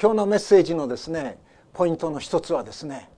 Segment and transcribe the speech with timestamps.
[0.00, 1.38] 今日のメッセージのですね
[1.72, 3.08] ポイントの一つはですね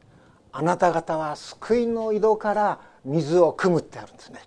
[0.53, 4.41] あなた方は救いの井戸から水を汲むってあるんですね。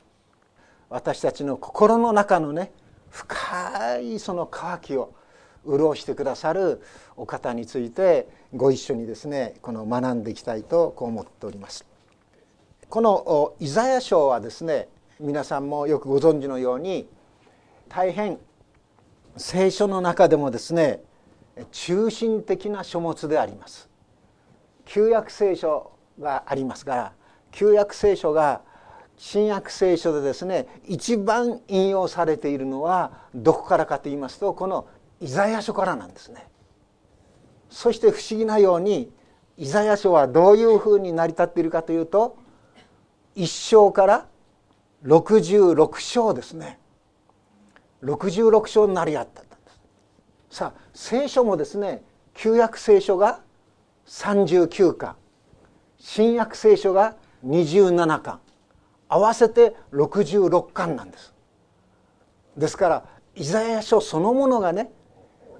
[0.89, 2.71] 私たちの心の中のね
[3.09, 5.13] 深いその渇きを
[5.67, 6.81] 潤してくださる
[7.17, 11.85] お方についてご一緒にですねこの学んでいきたいとこう思っております。
[12.89, 14.87] このイザヤ書はですね
[15.19, 17.09] 皆さんもよくご存知のように
[17.89, 18.37] 大変
[19.35, 21.01] 聖書の中でもですね
[21.71, 23.89] 中心的な書物であります。
[24.85, 27.13] 旧約聖書がありますから
[27.51, 28.61] 旧約聖書が
[29.17, 34.87] 新約聖書でですね一番引用されているのはどこからかと言いますとこの
[35.19, 36.47] イザヤ書からなんですね。
[37.69, 39.11] そして不思議なように
[39.57, 42.37] イザヤ書はどういうふうに成り立っているかというと
[43.35, 44.27] 1章から
[45.03, 46.79] 66章ですね。
[48.03, 49.41] 66章になり合った。
[49.41, 49.56] んです
[50.57, 52.01] さあ聖書もですね
[52.33, 53.41] 旧約聖書が
[54.07, 55.15] 39巻
[55.99, 58.39] 新約聖書が27巻
[59.07, 61.31] 合わせて66巻なんです。
[62.57, 64.91] ですからイザヤ書そのものがね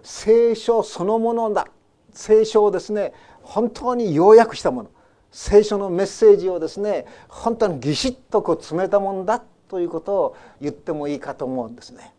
[0.02, 1.67] 聖書そのものだ。
[2.11, 3.13] 聖書をですね
[3.44, 4.89] 本当に要約したもの。
[5.31, 12.16] 聖書のメッセージをですね本当にぎしっとこう詰めたもんだということを言ってもいいかと思うんですね。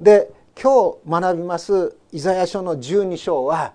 [0.00, 3.74] で今日学びますイザヤ書の12章は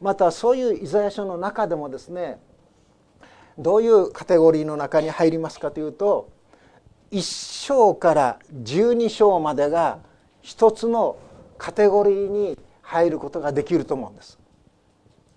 [0.00, 2.40] またそういうイザヤ書の中でもですね
[3.56, 6.28] どういうカテゴリーの中に入りますかというと
[7.12, 9.98] 1章から12章までが
[10.42, 11.16] 一つの
[11.58, 14.38] カテゴリーに入ることができると思うんです。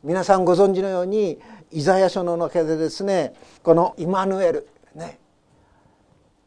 [0.04, 1.40] 皆さんご存知のように
[1.72, 5.20] イザヤ書の中でですねこのイマヌエルね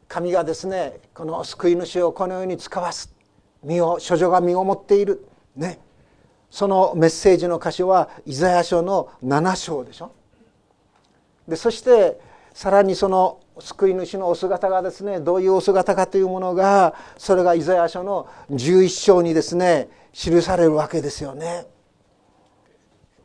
[0.08, 3.15] 神がですねこの救い主をこのように使わす。
[3.66, 5.80] 身を処女が身を持っているね
[6.50, 10.12] そのメッセージの箇所はイザヤ書の7章でしょ
[11.48, 12.18] でそして
[12.54, 21.66] さらにその救い主のお姿がですねどういうお姿かというものがそれがイザヤ書の11章にですね記されるわけですよね。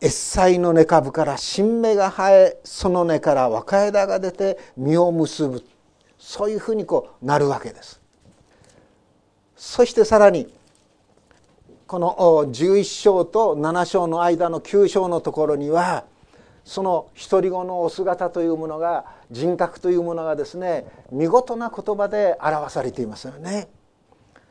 [0.02, 5.64] エッサイの根株から新芽が生えその根から若枝が出て実を結ぶ
[6.18, 8.01] そういうふうにこうなるわけです。
[9.64, 10.52] そしてさらに
[11.86, 12.16] この
[12.52, 16.06] 11章と7章の間の9章のところには
[16.66, 23.70] その独り子のお姿というものが人格というものがですね見事な言葉で表されていますよね。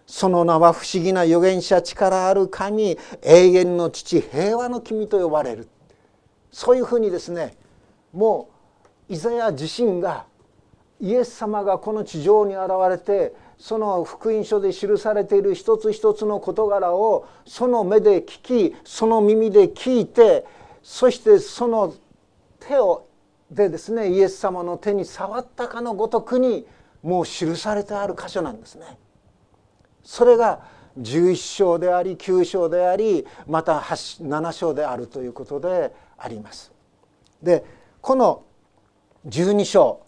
[0.06, 5.69] その名は不思議な預言者力ある神永遠の父平和の君と呼ばれる
[6.53, 7.56] そういうふうにですね
[8.12, 8.48] も
[9.09, 10.27] うイザヤ自身が
[11.00, 20.47] イエス様がこの地上に現れてその福音書で記されている一つ一つの事柄をその目で聞きその耳で聞いて
[20.82, 21.94] そしてその
[22.59, 23.06] 手を
[23.50, 26.66] でですねイエス様の手に触ったかのごとくに
[27.03, 28.98] もう記されてある箇所なんですね。
[30.03, 30.62] それが
[30.98, 36.72] 11章であり9章でありまた7章であるということであります。
[37.42, 37.62] で
[38.00, 38.42] この
[39.28, 40.00] 12章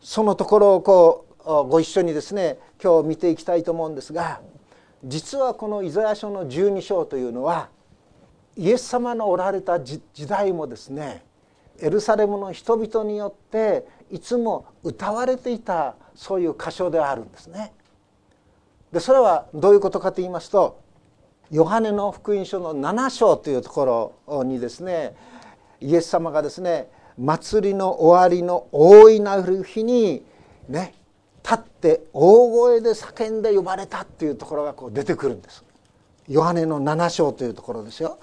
[0.00, 4.40] そのところをこうご一緒にですね今日見ていきたいと思うんですが
[5.04, 7.68] 実はこのイザヤ書の12章というのは
[8.56, 11.24] イエス様のおられた時代もですね
[11.80, 17.72] エルサレムの人々によっていつも歌われていたそういう箇所であるんですね。
[18.92, 20.80] でそれはどういうことかと言いますと
[21.50, 25.16] ヨハネの福音書の7章というところにですね
[25.80, 26.88] イエス様がですね
[27.18, 30.24] 祭りの終わりの大いなる日に
[30.68, 30.94] ね
[31.44, 35.64] 立って大声で叫んで呼ばれたっていうところがこう出てくるんです。
[36.26, 38.18] ヨハネの7章というところですよ。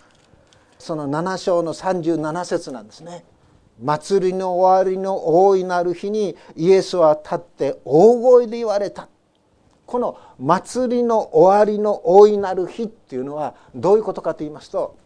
[0.79, 3.23] その7章の37節なんですね。
[3.81, 9.07] 祭りの終わりの大いなる日にイエスは立って大声で言われた
[9.85, 14.97] この祭りの終わりの大いなる日っていうのはどういうことかと言いますと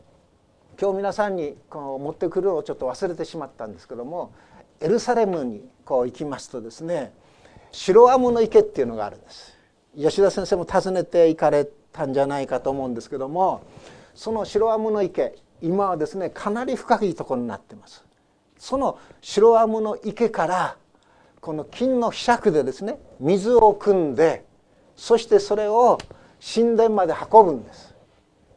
[0.80, 4.34] 今日皆さんにこう持ってくるのをちょっと忘れてしまったんですけども
[4.82, 7.14] エルサレムにこう行きますとですね
[7.76, 9.54] 白アムの池っていうのがあるんです。
[9.98, 13.64] 吉田先生も訪ねて行かれたんじゃないかと思うんですけども
[14.14, 18.06] その白アムの池今はですねかなり深いところになってます。
[18.58, 20.78] その白アムの池から
[21.42, 24.46] この金の柄杓でですね水を汲んで
[24.96, 25.98] そしてそれを
[26.42, 27.94] 神殿まで運ぶんです。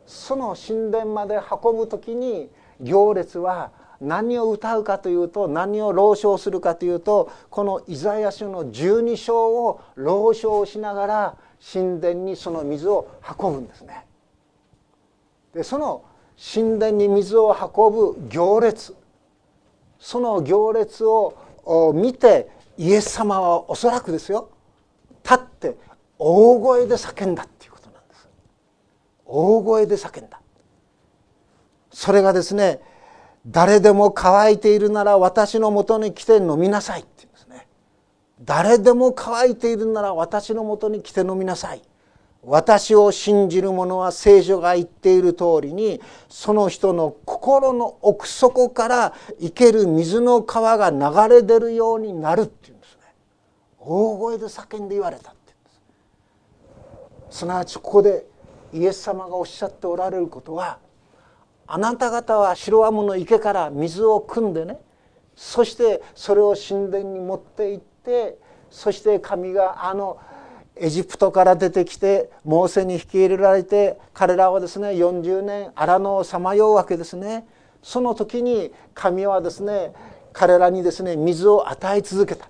[0.07, 2.51] その神殿まで運ぶ時に
[2.81, 11.37] 行列は何を歌うかというと何を朗唱するかというとこのイザヤ書の12章を朗唱しながら
[11.73, 13.09] 神殿にその水を
[13.39, 14.07] 運ぶんですね。
[15.53, 16.05] でその
[16.37, 18.95] 神殿に水を運ぶ行列
[19.99, 21.35] その行列を
[21.95, 24.51] 見てイエス様はおそらくですよ
[25.25, 25.77] 立って
[26.19, 28.29] 大声で叫んだっていうことなんです
[29.27, 30.41] 大声で叫んだ
[31.91, 32.81] それがですね
[33.51, 37.67] 誰でも乾いているなら私のもとに来て飲みなさいって言うんですね。
[38.43, 41.83] 誰でも乾いているなら私のもとに来て飲みなさい。
[42.45, 53.15] 私を信じる者は聖書が言っている通りにその人の心の奥底から生ける水の川が流れ出るようになるっていうんですね。
[53.79, 57.39] 大声で叫んで言われたって言うんです。
[57.39, 58.27] すなわちここで
[58.75, 60.79] イエス様がおっしゃっておられることは
[61.69, 64.81] あなた方は白アムの池から水を汲んでね
[65.37, 68.39] そしてそれを神殿に持って行って
[68.71, 70.19] そして神があの
[70.77, 77.47] エジプトから出てきてモーセに引き入れられて彼らはですね40年荒野をさまようわけですね。
[77.83, 79.93] その時に神はですね
[80.33, 82.49] 彼らにですね水を与え続けた。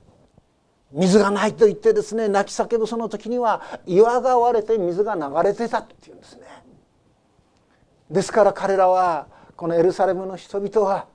[0.92, 6.46] 水がないと言ってですね泣き叫ぶその時には岩が割れて水が流れてたっていうんですね。
[8.10, 9.26] ですから彼らは
[9.56, 11.06] このエルサレムの人々は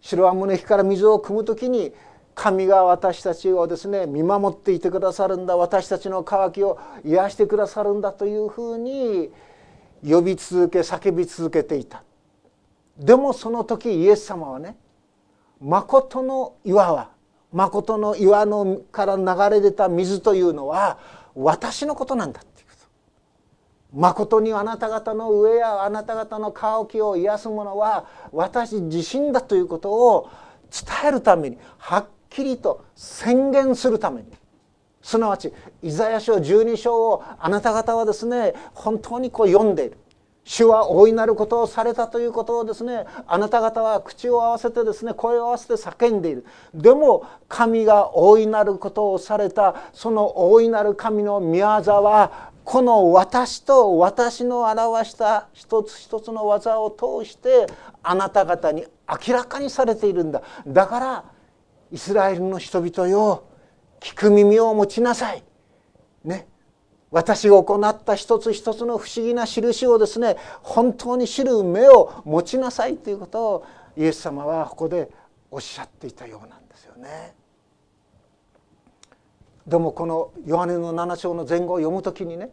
[0.00, 1.92] 白アムのから水を汲む時に
[2.34, 5.56] 神が私たちをですね見守っていてくださるんだ。
[5.56, 9.30] 私たちの渇きを癒してくださるんだというふうに
[10.06, 12.04] 呼び続け叫び続けていた。
[12.98, 14.76] でもその時イエス様はね
[15.60, 17.10] 誠の岩は
[17.52, 20.98] 誠の岩のから流れ出た水というのは
[21.34, 22.65] 私のことなんだって。
[23.96, 30.28] 誠にあなた方の上やあなた方の渇きを癒すものは私自身だということを
[30.70, 34.28] 伝えるためにはっきりと宣言するために。
[35.02, 35.52] すなわち
[35.82, 39.96] イザヤ書12章をあなた方はですね本当にこう読んでいる。
[40.44, 46.44] 主は大いなることをされたということをですねあなた方は口を合わせてですね声を合わせて叫んでいる。
[46.74, 51.62] でも神が大いなることをされたその大いなる神の御業
[52.02, 57.68] はこの私と私の表した一つ一つの技を通して
[58.02, 61.24] あなた方に明らかにされているんだだから
[61.92, 63.44] イスラエルの人々よ
[64.00, 65.44] 聞く耳を持ちなさい。
[66.24, 66.48] ね。
[67.12, 73.66] 私が行った一つ一つの不思議な印をですね本当に知る目を持ちなさいということを
[73.96, 75.08] イエス様はここで
[75.52, 77.36] おっしゃっていたようなんですよね。
[79.66, 82.50] でもこのヨハネの7章の前後を読む時にね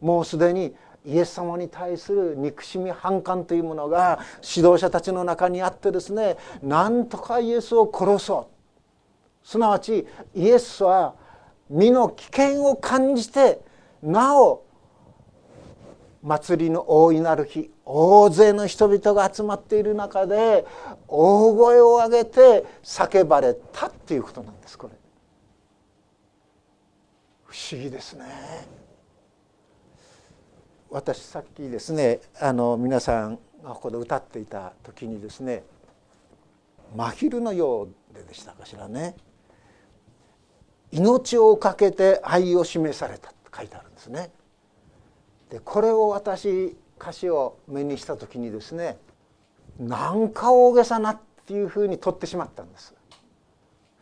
[0.00, 0.74] もうすでに
[1.06, 8.50] イエス様に対する憎しみ反感というものが指導者たちの中にあってですねなんとかイエスを殺そ
[9.44, 11.14] うすなわちイエスは
[11.70, 13.60] 身の危険を感じて
[14.02, 14.64] なお
[16.22, 20.66] 祭りの大いなる日大勢の人々が集まっている中で
[21.06, 25.05] 大声を上げて叫ばれたっていうことなんですこれ。
[27.46, 28.24] 不思議ですね。
[30.90, 35.64] 私さっきですねあの皆さんがここで歌っていた時にですね
[36.94, 39.16] 真昼のようででしたかしらね
[40.92, 44.30] 命をかけて愛を示されたと書いてあるんですね。
[45.50, 48.96] でこれを私歌詞を目にした時にですね
[49.78, 52.94] なんか大げさなっていうふうに取ってしまったんです。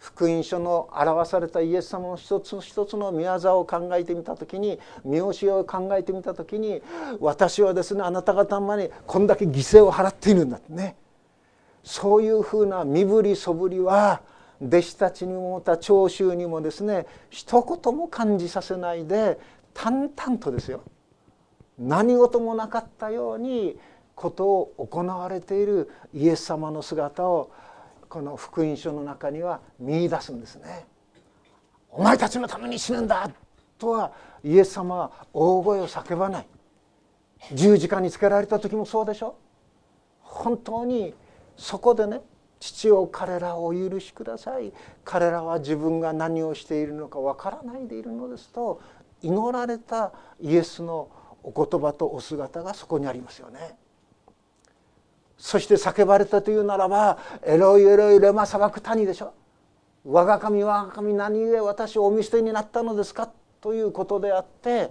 [0.05, 6.83] 福音書の表されたイエス様の一つ一つの御業を考えてみた時に見教えを考えてみた時に
[7.21, 10.95] 私はですねあなた方の前にこんだけ犠牲を払っているんだってね。
[11.83, 14.21] そういうふうな身振りそぶりは
[14.61, 19.39] 弟子たちにもまた聴衆にもですね一言も感じさせないで
[19.73, 20.83] 淡々とですよ。
[21.79, 23.79] 何事もなかったように
[24.15, 27.51] ことを行われているイエス様の姿を
[28.14, 30.87] この福音書の中には見出すんですね。
[31.90, 33.28] お前たちのために死ぬんだ
[33.76, 34.12] とは
[34.44, 36.47] イエス様は大声を叫ばない
[37.54, 39.37] 十字架につけられた時もそうでしょ
[40.21, 41.12] 本当に
[41.56, 42.21] そこでね
[42.61, 44.73] 父を彼らをお許しください
[45.04, 48.80] 彼らは自分が何をしているのかわからないでいるのですと
[49.23, 51.09] 祈られたイエスの
[51.42, 53.76] お言葉とお姿がそこにありますよね。
[55.55, 59.35] そして叫ばれたというならば「エロイエロイレマ砂漠谷」でしょ
[60.05, 63.31] 「我が神我が神何故私をお見捨てになったのですか」
[63.63, 64.91] ということであって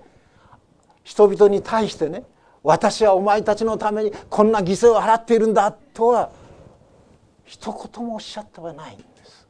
[1.04, 2.24] 人々に対してね
[2.64, 6.30] 私はお前たちのためにこんな犠牲を払っているんだとは
[7.44, 9.48] 一言もおっしゃってはないんです。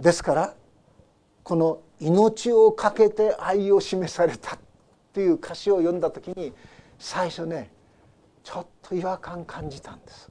[0.00, 0.54] ですから
[1.44, 4.58] この「命を懸けて愛を示された」っ
[5.12, 6.52] ていう歌詞を読んだ時に
[6.98, 7.77] 最初ね
[8.48, 10.30] ちょっと違和感感じたんです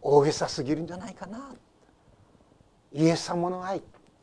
[0.00, 1.54] 大げさすぎるんじゃないかな
[2.94, 3.82] イエス様の愛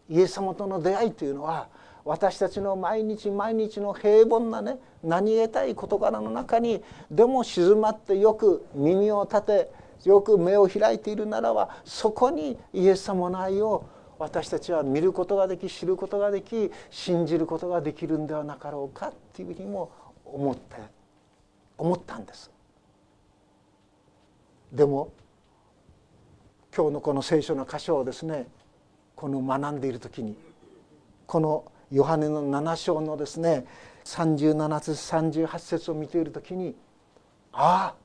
[0.09, 1.69] イエス様との出会いというのは
[2.05, 9.71] 私たちの毎日毎日の平凡なね何気たい事柄の中にでも静まってよく耳を立て
[10.05, 13.85] よく目を開いているならばそこにイエス様の愛を
[14.17, 19.91] 私たちは見ることができ知ることができ信じることができるんではなかろうかっていうふうにも
[20.25, 20.77] 思って
[21.77, 22.49] 思ったんです。
[24.71, 25.11] でも
[26.75, 28.47] 今日のこの聖書の箇所をですね
[29.15, 30.35] この学んでいる時に
[31.27, 33.65] このヨハネの7章のですね
[34.05, 34.91] 37節
[35.37, 36.75] 38節を見ている時に
[37.51, 38.01] ああ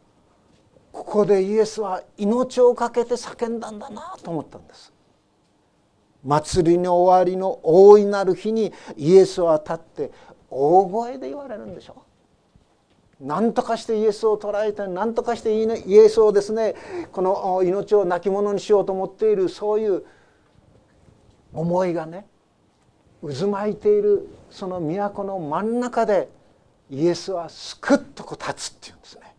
[0.92, 4.92] ここでイエスは命を懸けて叫んだんだなと思ったんです。
[6.24, 10.10] 祭りの終わりの大いなる日にイエスは立って
[10.50, 12.00] 大声で言われるんでしょう。
[13.20, 16.74] 何とかしてイエスを捉えて何とかしてイエスをですね
[17.12, 20.04] この命を亡き者にしようと思っているそういう
[21.54, 22.26] 思いがね
[23.22, 26.28] 渦巻いているその都の真ん中で
[26.90, 29.34] イエスはすくっとこう立つっていうんですね。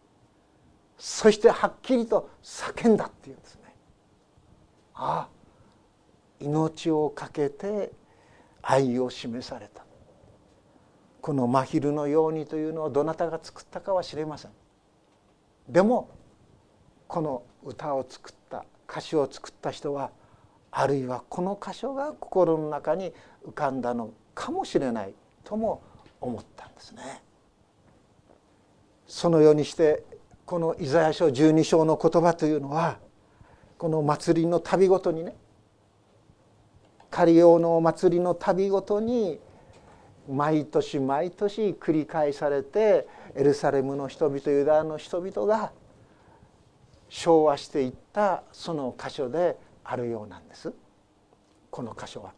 [0.98, 3.62] そしてはっきりと叫んだっていうんですね。
[4.96, 5.38] ああ
[6.42, 7.92] 命を懸けて
[8.62, 9.87] 愛を示された。
[11.22, 14.52] この真昼のようにというのをどなたが作ったかは知れません
[15.68, 16.10] でも
[17.08, 20.12] この歌を作った歌詞を作った人は
[20.72, 23.14] あるいはこの箇所が心の中に
[23.46, 25.82] 浮かんだのかもしれないとも
[26.22, 27.24] 思ったんですね。
[29.08, 30.04] そのようにして
[30.46, 33.00] このイザヤ書12章の言葉というのは
[33.78, 35.36] この祭りの旅ごとにね
[37.10, 39.40] カリオの祭りの旅ごとに
[40.30, 45.72] 毎年毎年繰り返されてエルサレムの人々ユダヤの人々が
[47.10, 50.74] 昭和していったその箇所であるようなんです
[51.72, 52.34] この箇所は。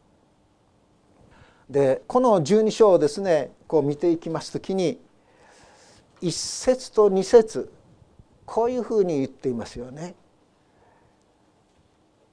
[1.70, 5.00] でこの12章をですねこう見ていきます時に
[6.22, 7.72] 1節と2節
[8.46, 10.16] こういうふうに言っていますよね。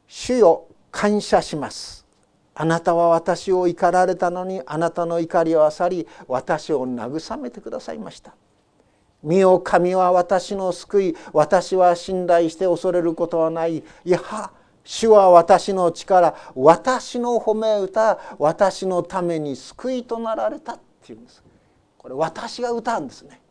[0.09, 2.06] 主よ感謝します
[2.59, 8.35] あなたは私を怒られたのにあなたの怒りをあさり私を慰めてくださいました。
[9.23, 13.79] 身を神は私の救い私は信頼して恐れることはない。
[13.79, 14.21] いや
[14.85, 21.43] 主は私の力私の褒め歌私のために救いとなられたっていうんです。
[21.99, 23.43] これ私が歌うんですね。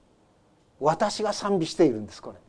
[0.79, 2.39] 私が賛美しているんですこれ。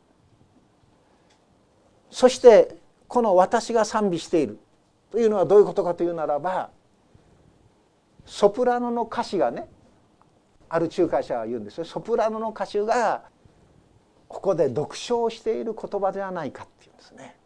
[2.11, 4.59] そしてこの私が賛美している。
[5.11, 6.71] というのはどういうことかというならば
[8.25, 9.69] ソプラノの歌手がね
[10.69, 11.85] ある仲介者は言うんですよ。
[11.85, 13.23] ソプラノの歌手が
[14.29, 17.37] ここで読書している言葉ではないかっていうんですね。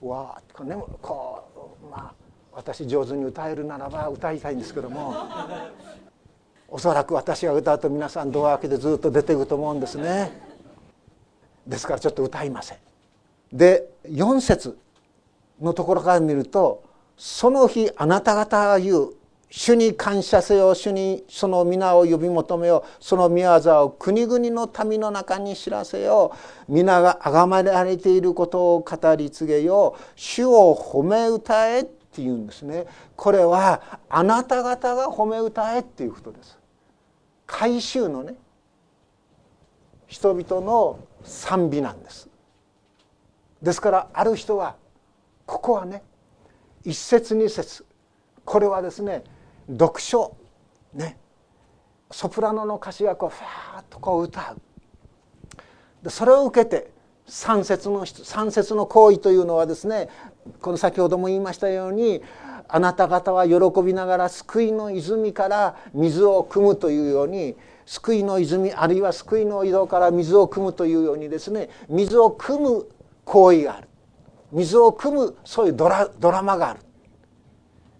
[0.00, 1.42] わーこねこ
[1.82, 2.14] うまあ
[2.52, 5.14] 私上手に歌えるならば歌いたいんですけども
[6.68, 10.30] おそらく私が歌うと皆さんドア開けてずっと出ていくと思うんですね。
[11.66, 12.78] ですからちょっと歌いません。
[13.52, 14.78] で4節。
[15.60, 16.82] のところから見ると
[17.16, 19.14] 「その日あなた方が言う
[19.56, 26.32] 主に感謝せよ主にその皆を呼び求めよその御業を国々の民の中に知らせよ
[26.68, 32.86] 皆が崇められていることを語り継げよ主を褒め歌えっていうんですね。
[33.14, 36.58] これはあなた方が褒め歌えっていうことです。
[37.46, 38.34] 改宗のね
[40.08, 42.28] 人々の賛美なんです。
[43.62, 44.74] ですからある人は
[45.46, 46.02] ここはね
[46.84, 47.84] 一節二節。
[48.44, 49.24] これはですね
[49.68, 50.36] 読書。
[50.92, 51.18] ね。
[52.10, 54.60] ソプラノの歌詞がこうファーッとこう歌う。
[56.02, 56.90] でそれを受けて
[57.26, 60.08] 三節の三節の行為というのはですね
[60.60, 62.22] この先ほども言いましたように
[62.68, 72.86] あなた方は喜びながら救いの泉から水を汲むというように救いの泉あるいは救いの井戸から水を汲むというようにですね水を汲む
[73.24, 73.88] 行為がある。
[74.54, 76.80] 水を汲むそういうドラドラマがある。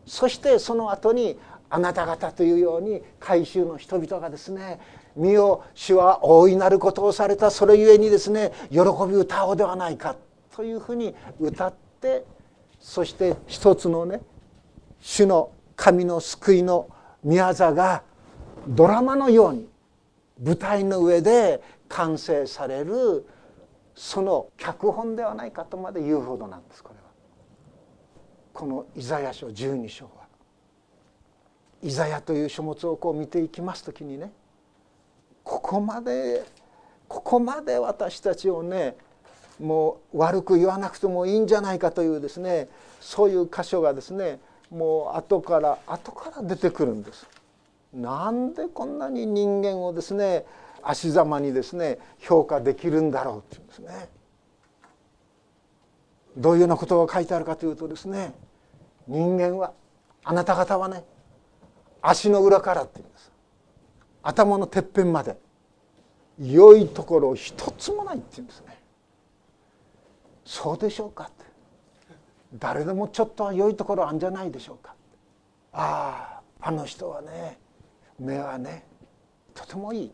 [0.06, 4.78] そしてその後にあなた方というように改宗の人々がですね
[5.16, 10.14] 身を主は大いなることをされたそれゆえにですね喜び歌おうではないか
[10.54, 12.24] というふうに歌って
[12.78, 14.20] そして一つのね
[15.00, 16.88] 主の神の救いの
[17.24, 18.02] 宮座が
[18.68, 19.68] ドラマのように
[20.42, 23.26] 舞台の上で完成される
[23.94, 27.04] その脚本ではないかとまで言うほどなんですこれは。
[28.52, 30.24] このイザヤ書12章は。
[31.82, 34.32] イザヤという書物をこう見ていきます時にね
[35.42, 36.42] ここまで
[37.08, 38.96] ここまで私たちをね
[39.60, 42.68] もう悪く言わなくてもいいんじゃないかというですね
[43.00, 47.28] そういう箇所がですねもう後から後から出てくるんです。
[47.92, 50.44] なんでこんなに人間をですね
[50.86, 54.08] 足ざまにですね評価できるんだろうっていうんですね。
[56.36, 58.34] どういうようなことが書いてあるかというとですね
[59.06, 59.72] 人間は
[60.24, 61.04] あなた方はね
[62.02, 63.32] 足の裏からって言うんです。
[64.22, 65.38] 頭のてっぺんまで
[66.40, 68.78] 良いところ一つもないって言うんですね。
[70.44, 71.44] そうでしょうかって。
[72.58, 74.94] 誰でもちょっとは良いところあるんじゃないでしょうか。
[75.72, 77.58] あああの人はね
[78.18, 78.86] 目はね
[79.54, 80.12] とてもいい。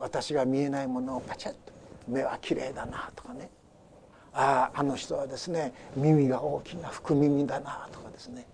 [0.00, 1.58] 私が見えないものをパチッと
[2.08, 3.50] 目は綺麗だなとかね。
[4.32, 8.46] あああの人はですね耳が大きな福耳だなとかですね。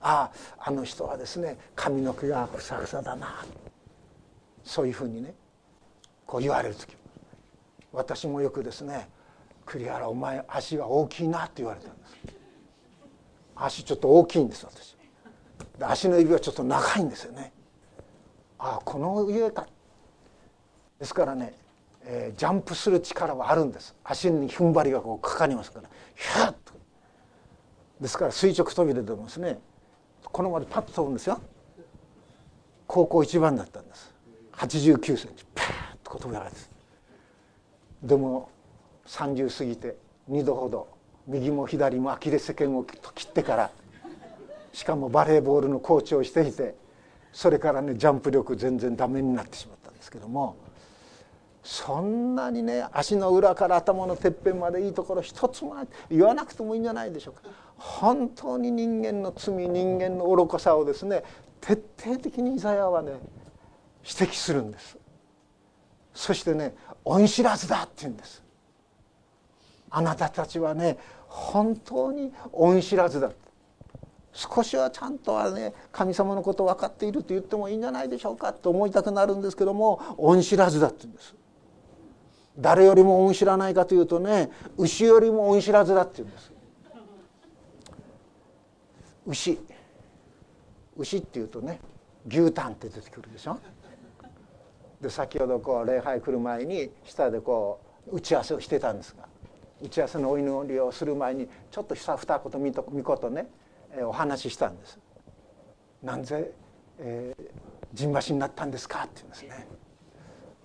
[0.00, 3.44] あああの人はですね髪の毛がふさふさだな。
[4.64, 5.34] そういうふうにね
[6.26, 6.96] こう言われる時。
[7.92, 9.08] 私もよくですね
[9.64, 12.14] 「栗原お前足が大きいな」って言われたんです。
[13.54, 14.96] 足ちょっと大きいんです私。
[15.80, 17.52] 足の指はちょっと長いんですよね。
[18.58, 19.68] ああこの上か
[21.04, 21.54] ですからね
[22.06, 23.94] えー、ジャンプする力はあるんです。
[24.04, 25.88] 足に踏ん張りがこうかかりますから。
[26.14, 26.74] ヒャッと。
[28.00, 29.58] ですから垂直飛びででもですね
[30.22, 31.40] このまでパッと飛ぶんですよ。
[32.86, 34.12] 高校一番だったんです。
[34.52, 35.44] 89センチ。
[35.54, 36.70] パーッと飛び上がるんです。
[38.02, 38.50] でも
[39.06, 39.96] 30過ぎて
[40.30, 40.88] 2度ほど
[41.26, 43.70] 右も左もアキレス腱を切ってから
[44.74, 46.74] しかもバレーボールのコーチをしていて
[47.32, 50.56] それからねジャンプ力全然ダメになってしまったんですけども
[51.64, 57.48] そんなにね足の裏から頭のてっぺんまでいいところ一つもない言わなくてもいいんじゃないでしょうか。
[57.78, 61.24] 本当に人間の罪人間の愚かさをですね
[61.62, 63.12] 徹底的にイザヤはね
[64.04, 64.98] 指摘するんです。
[66.12, 68.42] そしてね恩知らずだって言うんです。
[69.88, 73.32] あなたたちはね本当に恩知らずだ。
[74.34, 81.34] 少しはちゃんとはね神様のこと分かっていると言ってもいいんじゃないでしょうかと思いたくなるんですけども恩知らずだって言うんです。
[82.58, 86.52] 誰よりも恩知らないかというとね牛よりも恩知らずだって言うんです。
[89.26, 89.58] 牛。
[90.96, 91.80] 牛っていうとね
[92.28, 93.58] 牛タンって出てくるでしょ。
[95.00, 99.28] で先ほどこう礼拝来る前に下でこう打ち合わせをしてたんですが
[99.82, 103.48] 打ち合わせのお祈りをする前にちょっと二言見と見事ね
[104.02, 104.98] お話ししたんです
[106.02, 106.52] 「なんぜ、
[106.98, 107.50] えー、
[107.92, 109.66] 陣馬になったんですか?」って言うんですね。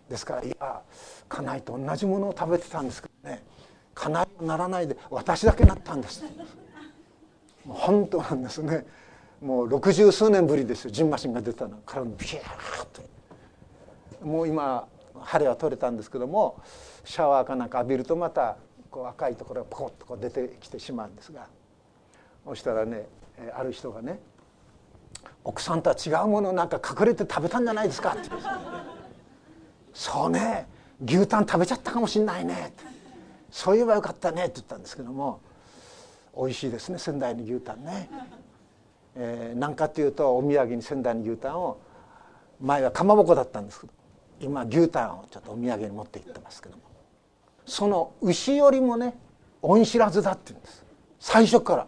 [0.10, 0.82] ですからいや
[1.28, 3.43] 家内と同じものを食べてたんですけどね
[3.93, 6.24] 家内はならないで私だけなったんです。
[7.67, 8.86] 本当なんですね。
[9.41, 10.91] もう六十数年ぶりですよ。
[10.91, 11.78] ジンマシンが出たの。
[11.78, 13.02] からビャーと
[14.26, 14.88] もう今
[15.22, 16.62] 晴れは取れたんですけども
[17.04, 18.58] シャワーかなんか浴びるとまた
[18.89, 21.48] こう赤いところがポコッとこう出てきてしまうんですが
[22.45, 23.08] そしたらね
[23.56, 24.19] ある人がね
[25.43, 28.30] 「奥さんとは違うものなんか隠れて食べたんじゃないですか」って。
[28.30, 28.79] 言うんです
[29.93, 30.67] そうね
[31.06, 32.73] 牛タン食べちゃったかもしんないね。
[33.52, 35.41] そういえばよかったねって言ったんですけども
[36.38, 38.10] 美味しいですね仙台の牛タンね、
[39.15, 41.80] えー、何かっていうとお土産に仙台の牛タンを
[42.62, 43.93] 前はかまぼこだったんですけど
[44.39, 46.84] 今牛タンをちょっとお土産に持って行ってますけども。
[47.65, 49.15] その牛よりもね
[49.62, 50.84] 恩知らずだって言うんです。
[51.19, 51.88] 最初から。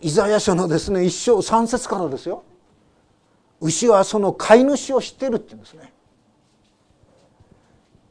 [0.00, 2.44] イザヤ書のですね一章三節からですよ。
[3.60, 5.92] 牛はその飼い主を知ってるって言うんですね。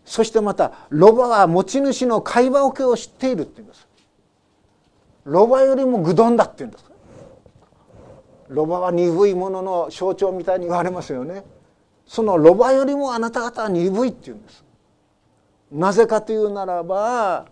[0.08, 3.88] そしてまたロバは持ち主の会話桶を知っているって言うんです。
[5.26, 6.86] ロバよりも愚鈍だって言うんです。
[8.48, 11.44] ロバは鈍いものの象徴みたいに言われますよね。
[12.06, 14.64] そのロバよりもあなた方は鈍いって言うんです。
[15.74, 17.46] なぜかというならば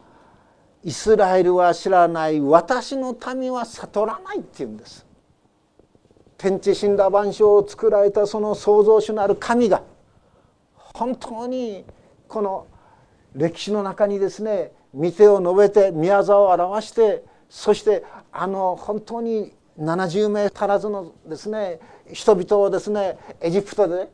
[0.81, 5.05] イスラエルは知らない私の民は悟らないって言うんです。
[6.37, 9.83] 天地神羅万象を作られたその創造主なる神が
[10.93, 11.83] 本当に
[12.27, 12.67] この
[13.33, 21.79] 歴史の中にですね見てを述べて宮沢を表してそしてあの本当に70名足らずのですね
[22.11, 24.09] 人々をですねエジプトで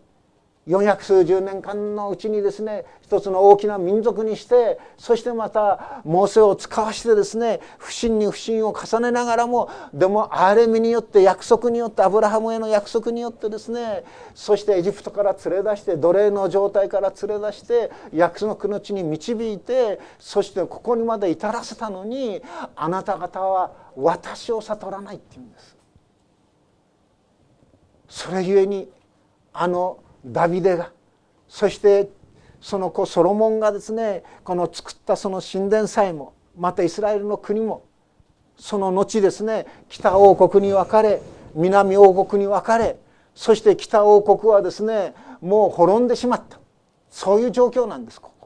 [0.67, 14.03] 四百数十年間のうちにですね一つの大きな民族にしてそしてまたモーセを使わしてですね不信に不信を重ねながらもでも憐れみによって約束によってアブラハムへの約束によってですね
[14.35, 22.39] そしてエジプトから連れ出して奴隷の状態から連れ出して約束の地に導いてそしてここにまで至らせたのに
[22.75, 25.75] あなた方は私を悟らないって言うんです。
[28.07, 28.89] それゆえに
[29.53, 30.91] あのダビデが。
[31.47, 32.09] そして
[32.61, 37.85] その子ソロモンがですねこの作ったその神殿さえもまたイスラエルの国も
[38.55, 41.21] その後ですね北王国に分かれ
[41.55, 42.97] 南王国に分かれ
[43.33, 46.59] そして北王国はですねもう滅んでしまった。
[47.09, 48.40] そういう状況なんですここ。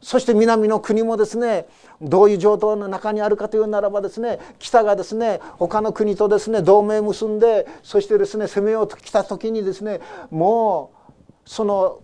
[0.00, 1.66] そして南の国もですね
[2.00, 12.00] どういう状況の中にあるかというならばですね北がですね他の国とですね同盟結んでそしてですね攻めようと来た時にですねもうその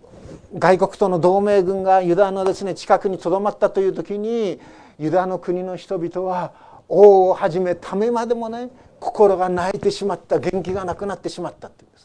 [0.57, 4.59] 外国との同盟軍がユダのですね近くにとどまったという時に
[4.99, 6.53] ユダの国の人々は
[6.87, 12.04] 王をはじめためまでもね心が泣いてしまった元気がなくなってしまったっていうんです。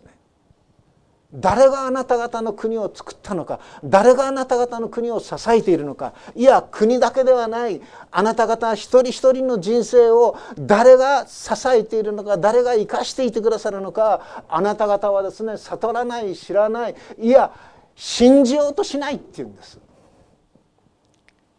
[1.33, 6.13] 誰があなた方の国を作ったのか誰があなた方の国を支えているのか。
[6.35, 7.81] いや国だけではない。
[8.11, 14.45] あなた方一人一人の人生を誰が支えているのか誰が生かしていてくださるのか。
[14.49, 16.97] あなた方はですね悟らない知らない。
[17.19, 17.53] いや
[17.95, 19.79] 信じようとしないっていうんです。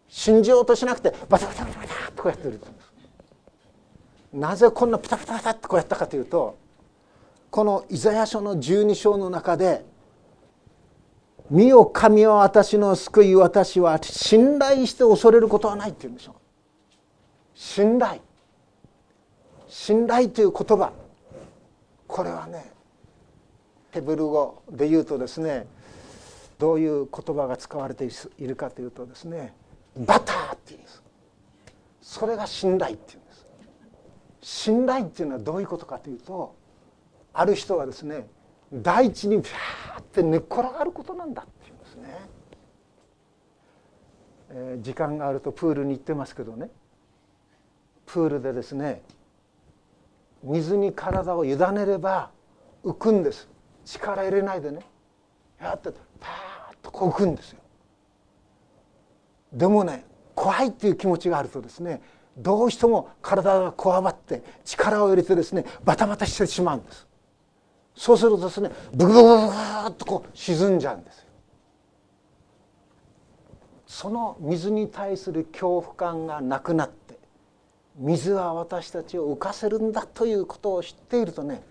[0.10, 2.60] 信じようとしなくてバタバタバタバタとこうやってる
[4.34, 6.57] なぜこんなプタプタプタってこうやったかというと
[7.51, 9.83] このイザヤ書の12章の中で
[11.51, 16.35] 「見よ神は私の救い私は信頼して恐れることはない」って言うんでしょう。
[17.53, 18.21] 信頼。
[19.67, 20.93] 信頼という言葉。
[22.07, 22.71] これはね
[23.91, 25.67] ヘブル語で言うとですね
[26.57, 29.53] どういう言葉が使われているかというとですね
[29.97, 31.03] バターっていうんです。
[32.01, 33.45] それが信頼っていうんです。
[34.41, 36.61] 信頼っていうのはどういうことかというと
[37.33, 38.27] ある人はですね
[38.73, 42.19] 大地にピャーって寝っ転がることなんだっていうんですね、
[44.49, 46.69] えー、時間があるとプールに行ってますけどね。
[48.05, 49.01] プールでですね
[50.43, 52.31] 水に体を委ねれば
[52.83, 53.47] 浮くんです。
[53.85, 54.81] 力入れないでね。
[55.59, 57.59] やってパーッとこう浮くんですよ。
[59.53, 62.01] でもね怖いっていう気持ちがあるとですね
[62.37, 67.07] どうしても体がこわばって力を入れてですねバタバタしてしまうんです。
[67.95, 69.54] そうするとですねブクブクブク
[69.89, 71.25] っとこう沈んじゃうんですよ。
[73.86, 77.19] その水に対する恐怖感がなくなって
[77.97, 81.62] 水は私たちを浮かせるんだということを知っているとね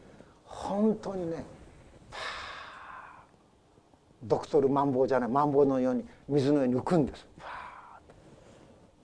[0.44, 1.44] 本当にね
[4.22, 7.26] ドクトルマンボウじゃないマンボウのように水のように浮くんです。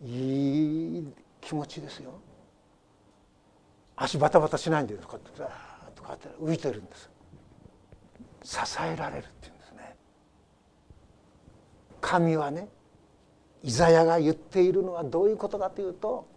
[0.04, 2.12] いい気持ちですよ。
[3.96, 5.54] 足バタバタしないんでこうやって
[6.08, 7.10] うやって浮いてるんです。
[8.42, 9.96] 支えられるっていうんですね。
[12.00, 12.68] 神はね
[13.62, 16.28] イザヤが言っているのはどういうことかというと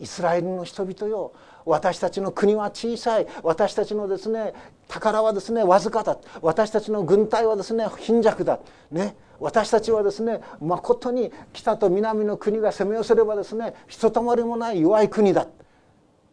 [0.00, 1.32] イスラエルの人々よ
[1.66, 4.54] 私たちの国は小さい私たちのですね
[4.88, 6.18] 宝はですねわずかだ。
[6.40, 8.60] 私たちの軍隊はですね貧弱だ。
[8.90, 9.16] ね。
[9.38, 15.46] 私たちはですねまことに北と南の国が攻め寄せればですねひとたまりもない弱い国だ。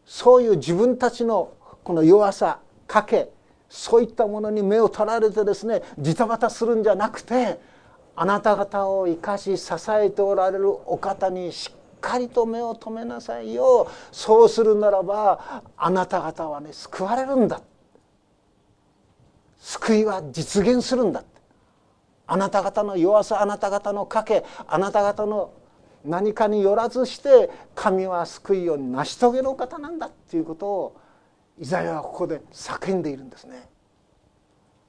[0.06, 2.60] そういう自分たちのこの弱さ
[2.90, 3.30] 賭け
[3.70, 7.60] そういったものに目を取られてですねジタバタするんじゃなくて
[8.16, 13.90] あなた方を生かし支えておられるお方にしっかりと目を留めなさいよ。
[14.12, 17.62] そうするならばあなた方はね救われるんだ。
[19.60, 21.24] 救いは実現するんだ
[22.28, 25.52] あなた方の弱さあなた方の賭けあなた方の
[26.06, 30.96] 何かによらずして神は救いを成し遂げるお方なんだっていうことを
[31.60, 33.70] イザヤはここで叫んでいるんですね。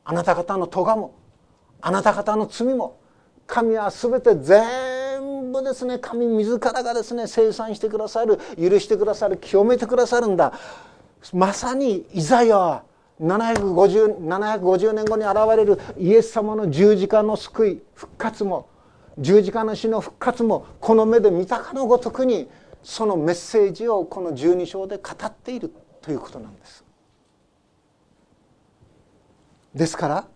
[0.04, 1.14] あなた方の咎も
[1.80, 2.98] あなた方の罪も
[3.46, 10.52] 神は全て全部ですね神自らがですね生産してくださる許してくださる清めてくださるんだ
[11.32, 12.84] まさにイザヤは
[13.20, 18.68] 750, 750年後に現れるイエス様の十字架の救い復活も
[19.18, 22.48] 十字架の死の復活もこの目で見たかのごとくに
[22.82, 26.84] そのメッセージをこの十二章で語っているということなんです。
[29.74, 30.28] ですから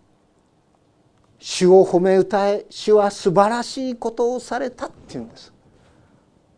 [1.39, 5.55] 主を褒め歌え主は素晴らしいことをされたっていうんです。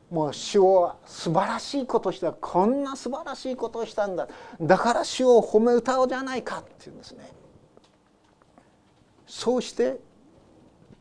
[0.09, 4.27] もう主を素晴らしいことしたこんな素晴らしいことをしたんだ
[4.61, 7.29] だから主を褒め歌おうじゃないかっていうんですね
[9.25, 9.99] そうして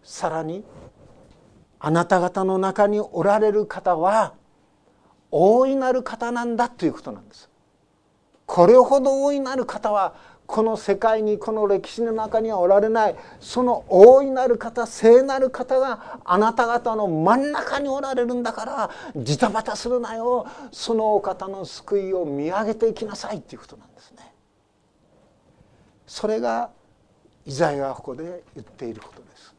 [0.03, 0.64] さらに
[1.79, 4.35] あなた方の中におられる方は
[5.31, 7.49] 大いなる方なんだということなんです
[8.46, 10.14] これほど大いなる方は
[10.46, 24.32] この世界にこの歴史の中にはおられないその大いなる方聖なる方があなた方の真ん中におられるんだからジタバタするなよそのお方の救いを見上げていきなさいっていうことなんですね。
[26.06, 26.70] それが
[27.44, 29.54] イザヤがここで言っていることです。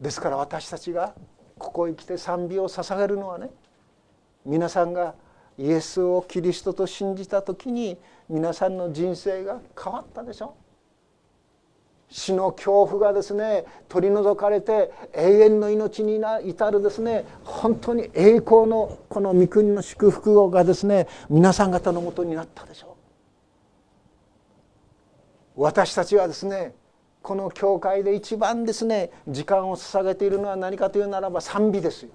[0.00, 1.14] ですから私たちが
[1.58, 3.50] ここへ来て賛美を捧げるのはね
[4.46, 5.14] 皆さんが
[5.58, 10.54] イエスをキリストと信じた時に皆さんの人生が変わったでしょ？
[12.10, 16.18] 死の恐怖がですね取り除かれて永遠の命に
[16.48, 22.96] 至るですね本当に栄光のこの御国の祝福がですね皆さん方のもとになったでしょ
[25.56, 26.72] う私たちはですね
[27.20, 32.12] この教会で一番ですね時間を捧げているのは何かというならば賛美ですよ。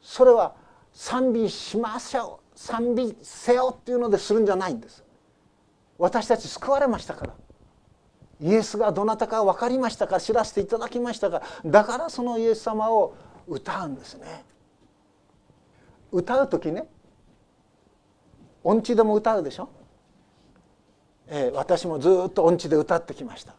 [0.00, 0.54] それは
[0.92, 5.04] 賛美しましょう賛美せよっていうのでするんじゃないんです。
[5.98, 7.34] 私たち救われましたから。
[8.40, 11.42] イエスがどなたか分かりましたか知らせていただきましたか。
[11.64, 13.14] だからそのイエス様を
[13.46, 14.44] 歌うんですね。
[16.10, 16.86] 歌う時ね
[18.64, 19.68] 音痴でも歌うでしょ？
[21.28, 23.54] えー、私もずっと音痴で歌ってきました。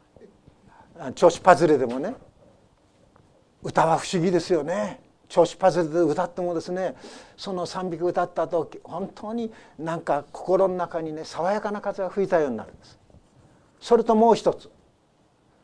[1.13, 2.13] 調子パズルでもね。
[3.63, 5.01] 歌は不思議ですよね。
[5.33, 6.93] 調子パズルで歌ってもですね
[7.37, 12.99] その賛美歌った後本当になんか心の中にね爽やかな風が吹いたようになるんです。
[13.79, 14.69] それともう一つ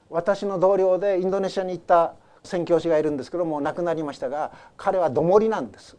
[0.09, 5.97] 私の同僚でインドネシアに行った宣教師がいるんですけども亡くなりましたが彼はどもりなんです。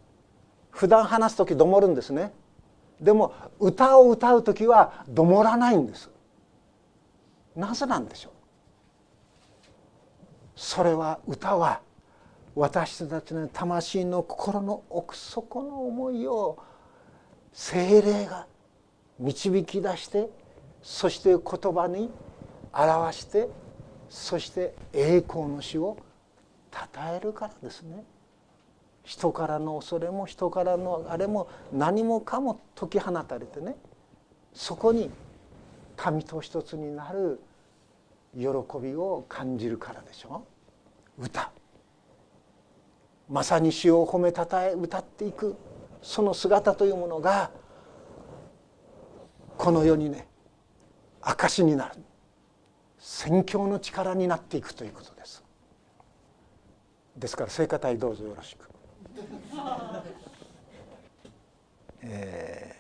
[0.72, 2.33] 普段話す時どもるんですね。
[3.00, 6.11] でも歌を歌う時はどもらないんです。
[7.54, 8.33] なぜなんでしょう。
[10.56, 11.83] それは歌は
[12.61, 16.59] 私たちの魂の心の奥底の思いを
[17.55, 18.46] 精霊が
[19.18, 20.29] 導き出して
[20.83, 21.38] そして言
[21.73, 22.11] 葉に
[22.70, 23.49] 表して
[24.11, 25.96] そして栄光の死を
[26.70, 26.81] 称
[27.16, 28.05] えるからですね。
[29.05, 33.75] 人からの恐れも人からのあれも何もかも解き放たれてね
[34.53, 35.11] そこに
[35.96, 37.40] 神と一つになる
[38.37, 38.49] 喜
[38.83, 40.44] びを感じるからでしょ
[41.18, 41.51] 歌
[43.31, 45.57] まさに詩を褒めたたえ歌っていく
[46.03, 47.53] その姿というものが
[49.57, 50.27] この世にね
[51.23, 51.95] 証になる。
[52.99, 55.43] 宣教の力になっていくということです。
[57.16, 58.69] ですから聖歌隊どうぞよろしく。
[62.03, 62.75] え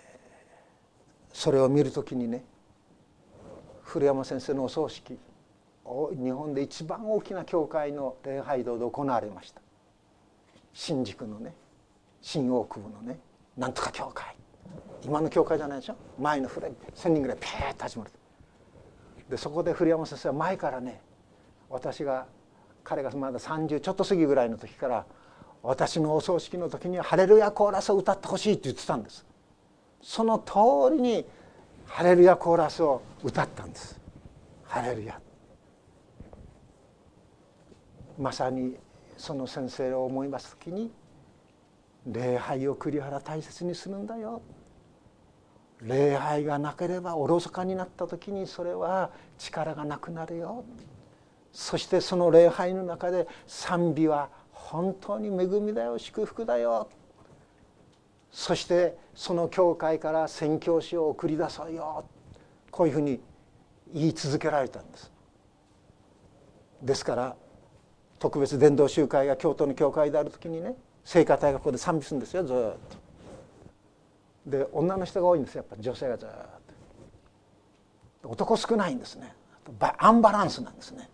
[1.30, 2.42] ー、それを見るときにね
[3.82, 5.18] 古山先生のお葬式
[5.84, 9.60] 日本で一番大きな教会の礼拝堂で行われました。
[10.72, 11.54] 新宿のね
[12.20, 13.18] 新大久保のね
[13.56, 14.36] なんとか教会。
[15.02, 15.96] 今の教会じゃないでしょ？
[16.18, 18.10] 前の古い1,000人ぐらいピーッと始まる。
[19.28, 21.00] でそこで古山先生は前からね
[21.68, 22.26] 私が
[22.84, 25.06] 彼がまだ30ちょっと過ぎぐらいの時から
[25.62, 29.24] 私のお葬式の時に「ハレルヤコーラスを歌ってほしい」って言ってたんです。
[30.02, 31.26] その通りに
[31.86, 34.00] 「ハレルヤコーラス」を歌ったんです。
[34.64, 35.20] ハレルヤ。
[38.18, 38.76] まさに
[39.20, 40.90] その先生を思います時に
[42.06, 44.40] 礼拝を栗原大切にするんだよ。
[45.82, 50.64] 礼拝がなければおろそかになった時にそれは力がなくなるよ。
[51.52, 55.98] そしてその礼拝の中で賛美は本当に恵みだよ。
[55.98, 56.88] 祝福だよ。
[58.30, 62.06] そしてその教会から宣教師を送り出そうよ。
[62.70, 63.20] こういうふうに
[63.92, 65.12] 言い続けられたんです。
[66.80, 67.36] ですから
[68.20, 72.76] 特別伝道集会が京都の教会である時にね聖歌隊がここで賛美するんですよずっと。
[74.46, 76.28] で女の人が多いんですよやっぱ女性がずっ
[78.22, 78.28] と。
[78.28, 79.34] 男少ないんですね。
[79.96, 81.08] アンバランスなんですね。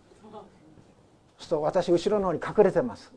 [1.38, 3.12] すると私後ろの方に隠れてます。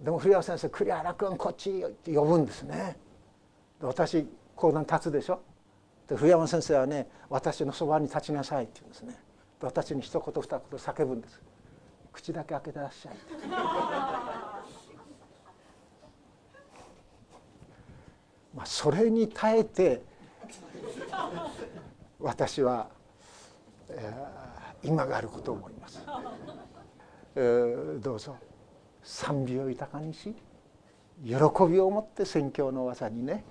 [0.00, 2.96] でも古谷先生栗原君こっちって呼ぶんですね。
[3.78, 5.42] で私講談立つでしょ。
[6.08, 9.18] で古山先生はね私のそばに立ちなさいって言うんですね。
[9.60, 11.42] で私に一言二言叫ぶんです。
[12.16, 13.14] 口だけ開けてらっしゃい
[18.54, 20.02] まあそれに耐えて
[22.18, 22.88] 私は、
[23.90, 26.02] えー、今があることを思います、
[27.34, 28.34] えー、どうぞ。
[29.02, 30.34] 賛美を豊かにし
[31.24, 31.34] 喜
[31.70, 33.44] びを持って宣教の技にね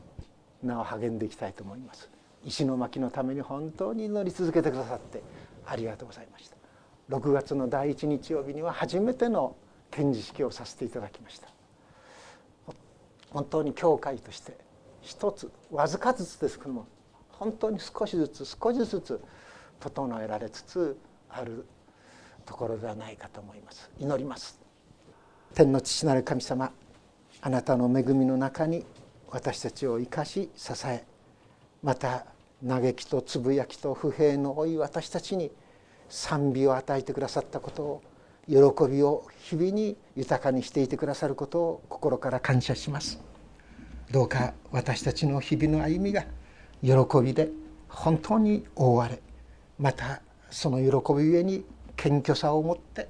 [0.64, 2.10] 名を励んでいきたいと思います。
[2.44, 5.24] 石巻のために本当に祈り続けてくださって
[5.66, 6.55] ありがとうございました。
[7.10, 9.56] 6月の第1日曜日には初めての
[9.92, 11.48] 展示式をさせていただきました。
[13.30, 14.58] 本当に教会として
[15.02, 16.88] 一つわずかずつですけども
[17.30, 19.22] 本当に少しずつ少しずつ
[19.80, 20.98] 整えられつつ
[21.30, 21.66] ある
[22.46, 23.90] ところではないかと思います。
[24.00, 24.60] 祈ります。
[25.54, 26.72] 天の父なる神様
[27.42, 28.86] あなたの恵みの中に
[29.30, 31.04] 私たちを生かし支え
[31.84, 32.26] また
[32.68, 35.52] 嘆きとつぶやきと不平の多い私たちに
[36.10, 38.02] 賛美を与えてくださったことを
[38.48, 38.56] 喜
[38.88, 43.20] びを日々に豊かにしていてくださることを心から感謝します。
[44.12, 46.26] どうか私たちの日々の歩みが
[46.84, 46.92] 喜
[47.24, 47.50] びで
[47.90, 49.20] 本当に覆われ
[49.80, 51.66] またその喜びゆえに
[51.96, 53.10] 謙虚さを持って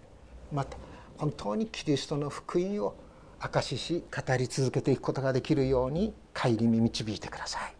[0.53, 0.77] また
[1.17, 2.95] 本当にキリストの福音を
[3.39, 7.75] 証しし語り続けていくことができるように顧み導いてください。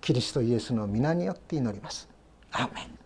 [0.00, 2.08] キリストイエスの皆によって祈ります。
[2.52, 2.97] アーメン。